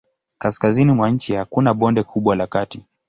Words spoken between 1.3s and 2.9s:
hakuna bonde kubwa la kati.